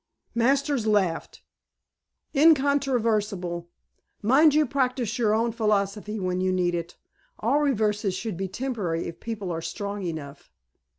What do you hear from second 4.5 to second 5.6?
you practice your own